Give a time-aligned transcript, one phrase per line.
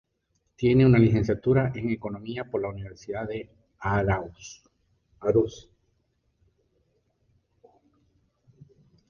[0.55, 4.63] Tiene una Licenciatura en Economía por la Universidad de Aarhus.